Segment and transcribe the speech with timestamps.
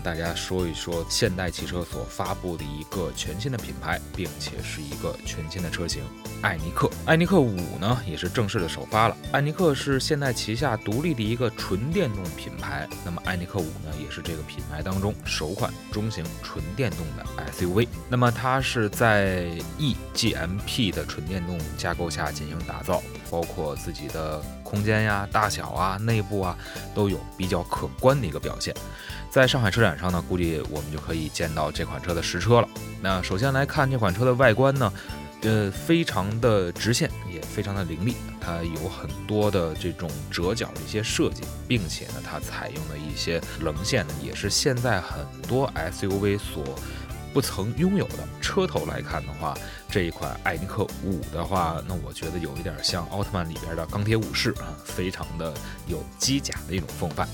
[0.00, 6.02] 大家说一说现代汽车所发布的一个全新的品牌，并且是一个全新的车型——
[6.42, 6.90] 艾尼克。
[7.06, 9.16] 艾尼克五呢，也是正式的首发了。
[9.32, 12.88] 艾尼克是现代旗下独立的一个纯电动品牌。
[13.04, 17.86] 那么艾尼克五呢，也是这个品牌当中首款中型纯电动的 SUV。
[18.08, 19.46] 那么它是在
[19.78, 26.56] eGMP 的纯电动架构下进行打造，包括自己的空间呀、大小啊、内部啊，
[26.94, 28.74] 都有比较可观的一个表现。
[29.30, 32.68] 在上海车展晚上呢，估计我们就可以见到这款车的实车了。
[33.02, 34.92] 那首先来看这款车的外观呢，
[35.42, 38.14] 呃，非常的直线，也非常的凌厉。
[38.40, 46.62] 它有很多的这种折角的一些设计，并且呢，它采用的一些棱线呢，也是现在很多 SUV 所
[47.34, 48.18] 不曾拥有的。
[48.40, 49.58] 车头来看的话，
[49.90, 55.52] 这一款艾尼克五的话，那我觉得有一点像奥特曼里边的钢铁武士啊，非常的
[55.88, 57.28] 有机甲的一种风范。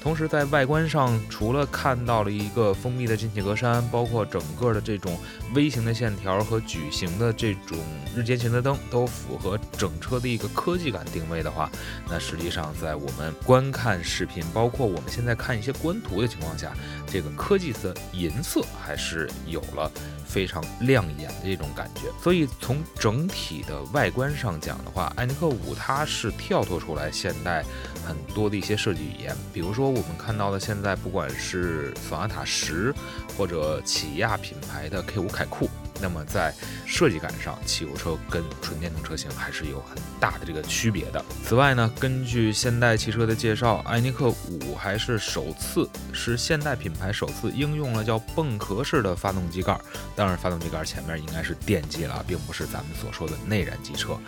[0.00, 5.18] 同时，在外观上，除了看到了一个封闭的进气格栅，包括整个的这种
[5.54, 7.76] 微型的线条和矩形的这种
[8.16, 11.70] 日间行车灯都符合整车的一个科技感定位的话，
[12.08, 16.72] 那实际上在我们观看视频，包括我们现在看一些官图的情况下，
[17.06, 19.90] 这个科技色银色还是有了
[20.24, 22.02] 非常亮眼的这种感觉。
[22.22, 27.64] 所以从整体的外观上讲的话，艾尼克五它是跳脱出来现代
[28.06, 29.87] 很多的一些设计语言，比如说。
[29.88, 32.94] 我们看到的现在，不管是索纳塔十
[33.36, 35.68] 或者起亚品牌的 K 五凯酷，
[36.00, 36.52] 那么在
[36.86, 41.24] 设计感上，汽油车跟纯电动车型还是有很大的这个区别的。
[41.44, 49.78] 此外呢，根据现代汽车的介绍，艾尼克五还是首次是现代品牌首次应用了叫泵壳式的发动机盖，
[50.14, 54.18] 当然发动机盖前面应该是电机了，并不是咱们所说的内燃机车。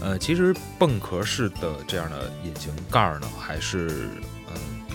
[0.00, 4.10] 呃，其实泵壳式的这样的引擎盖呢，还是。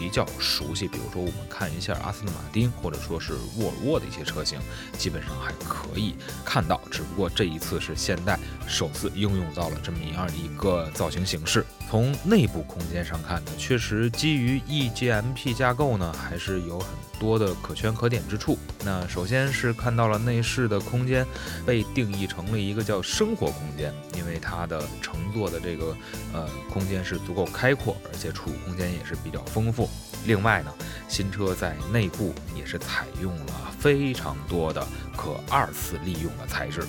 [0.02, 4.58] 比较熟悉，比如说我们看一下阿斯顿马丁或者说是沃尔沃的一些车型，
[4.98, 6.82] 基本上还可以看到。
[6.90, 11.64] 只不过这一次是现代首次应用到了这么一样一个造型形式。
[11.88, 16.88] 从内部空间上看呢，确实基于 eGMP 架构呢，还是有很
[17.20, 18.58] 多的可圈可点之处。
[18.84, 21.28] 那首先是看到了内饰的空间
[21.64, 25.96] 被定义成了一个叫生活空间，因为它的乘坐的这个
[26.34, 29.90] 呃空间是足够开阔，而且储物空间也是比较丰富。
[30.26, 30.72] 另外呢，
[31.08, 34.86] 新车在内部也是采用了非常多的
[35.18, 36.82] 可二次利用的材质，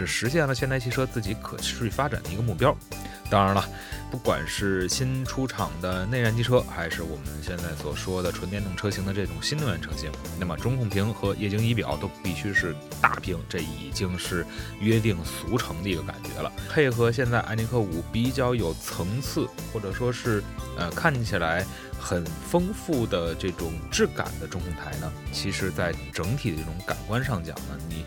[0.00, 2.74] 是实现了现代汽车自己可持续发展的一个目标。
[3.28, 3.64] 当然了，
[4.10, 14.44] 不管是新出厂的内燃机车，还是我们现在所说的纯电动车型的这种新能源车型，那么中控屏和液晶仪表都必须是大屏，这已经是
[14.80, 16.50] 约定俗成的一个感觉了。
[16.68, 20.42] 配合现在艾尼克五比较有层次，或者说是
[20.76, 21.64] 呃看起来
[22.00, 28.04] 很丰富的这种质感的中控台呢，其实在整体的这种感官上讲呢，你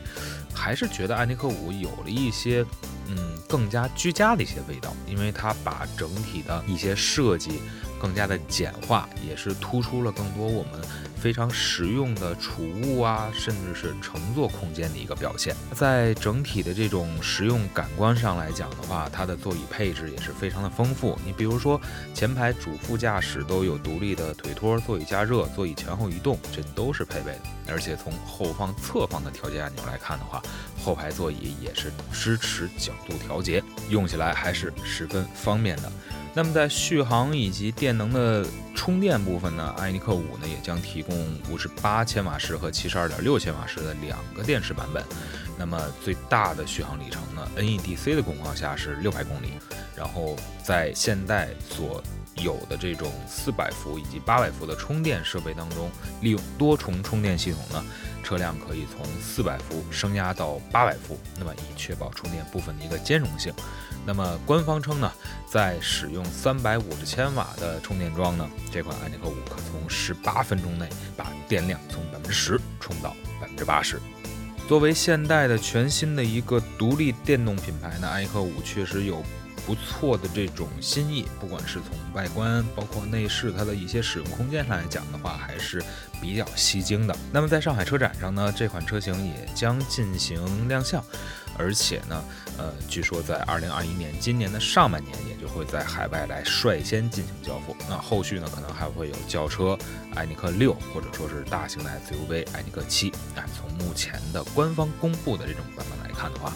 [0.54, 2.66] 还是觉得艾尼克五有了一些。
[3.10, 3.18] 嗯，
[3.50, 7.60] 更加居家的一些味道，因为它把整体的一些设计
[8.04, 10.74] 更加的简化，也是突出了更多我们
[11.16, 15.56] 非常实用的储物啊，甚至是乘坐空间的一个表现。
[15.74, 21.18] 在整体的这种实用感官上来讲的话，它的座椅配置也是非常的丰富。
[21.26, 21.80] 你比如说，
[22.14, 27.42] 前排主副驾驶都有独立的腿托、座椅加热、座椅前后移动，这都是配备的。
[27.70, 30.44] 而且从后方、侧方的调节按钮来看的话，
[30.84, 35.90] 后排座椅也是支持角度调节，用起来还是十分方便的。
[36.34, 41.16] 那么在续航以及电能的充电部分呢，艾尼克五呢也将提供
[41.52, 45.04] 五十八千瓦时和七十二点六千瓦时的两个电池版本。
[45.58, 49.50] 那么最大的续航里程呢，NEDC 的工况下是六百公里。
[49.96, 52.04] 然后在现代所
[52.38, 55.90] 有的这种四百伏以及八百伏的充电设备当中，
[56.22, 57.84] 利用多重充电系统呢，
[58.24, 63.54] 车辆可以从四百伏升压到八百伏，那么以确保充电部分的一个兼容性。
[64.06, 65.12] 那么官方称呢，
[65.48, 74.00] 在使用三百五十千瓦的充电桩呢，这款艾尼克五可从十八分钟内把电量从百分之十充到百分之八十。
[74.68, 79.24] 作为现代的全新的一个独立电动品牌呢，艾尼克五确实有。
[79.66, 85.82] 不错的这种新意，不管是从外观，包括内饰，它的一些使用空间上来讲的话，还是
[86.22, 87.16] 比较吸睛的。
[87.32, 91.04] 那么在上海车展上呢，这款车型也将进行亮相，
[91.58, 92.24] 而且呢，
[92.58, 97.76] 呃，据说在二零二一年今年的上半年，也就会在海外来率先进行交付。
[97.90, 99.78] 那后续呢，可能还会有轿车
[100.16, 103.12] 艾尼克六，或者说是大型的 SUV 艾尼克七。
[103.36, 106.54] 哎，从目前的官方公布的这种版本来看的话，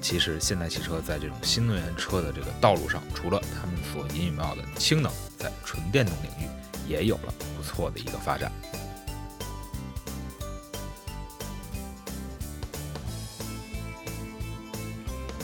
[0.00, 6.48] 其实现代汽车在这种新能源车的这个道路上，除了他们所引以为傲的氢能，在纯电动领域
[6.86, 8.50] 也有了不错的一个发展。